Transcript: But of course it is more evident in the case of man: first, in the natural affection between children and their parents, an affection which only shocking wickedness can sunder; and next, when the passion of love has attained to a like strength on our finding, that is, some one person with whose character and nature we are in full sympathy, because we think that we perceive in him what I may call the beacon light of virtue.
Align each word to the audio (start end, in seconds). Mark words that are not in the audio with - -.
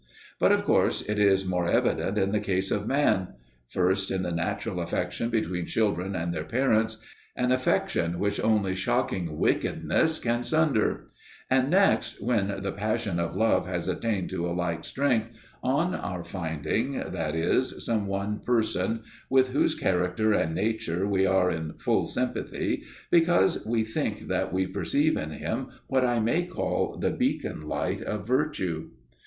But 0.39 0.51
of 0.51 0.63
course 0.63 1.03
it 1.03 1.19
is 1.19 1.45
more 1.45 1.67
evident 1.67 2.17
in 2.17 2.31
the 2.31 2.39
case 2.39 2.71
of 2.71 2.87
man: 2.87 3.35
first, 3.67 4.09
in 4.09 4.23
the 4.23 4.31
natural 4.31 4.79
affection 4.81 5.29
between 5.29 5.67
children 5.67 6.15
and 6.15 6.33
their 6.33 6.43
parents, 6.43 6.97
an 7.35 7.51
affection 7.51 8.17
which 8.17 8.43
only 8.43 8.73
shocking 8.73 9.37
wickedness 9.37 10.17
can 10.17 10.41
sunder; 10.41 11.09
and 11.51 11.69
next, 11.69 12.19
when 12.19 12.47
the 12.63 12.71
passion 12.71 13.19
of 13.19 13.35
love 13.35 13.67
has 13.67 13.87
attained 13.87 14.31
to 14.31 14.47
a 14.49 14.53
like 14.53 14.83
strength 14.83 15.29
on 15.61 15.93
our 15.93 16.23
finding, 16.23 16.97
that 17.11 17.35
is, 17.35 17.85
some 17.85 18.07
one 18.07 18.39
person 18.39 19.03
with 19.29 19.49
whose 19.49 19.75
character 19.75 20.33
and 20.33 20.55
nature 20.55 21.05
we 21.07 21.27
are 21.27 21.51
in 21.51 21.73
full 21.73 22.07
sympathy, 22.07 22.85
because 23.11 23.63
we 23.67 23.83
think 23.83 24.27
that 24.29 24.51
we 24.51 24.65
perceive 24.65 25.15
in 25.15 25.29
him 25.29 25.67
what 25.85 26.03
I 26.03 26.19
may 26.19 26.41
call 26.47 26.97
the 26.99 27.11
beacon 27.11 27.61
light 27.67 28.01
of 28.01 28.25
virtue. 28.25 28.89